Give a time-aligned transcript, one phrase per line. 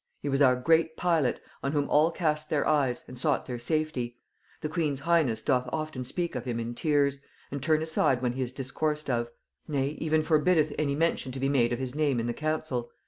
[0.23, 4.17] He was our great pilot, on whom all cast their eyes, and sought their safety.
[4.61, 7.19] The queen's highness doth often speak of him in tears,
[7.51, 9.29] and turn aside when he is discoursed of;
[9.67, 12.89] nay, even forbiddeth any mention to be made of his name in the council.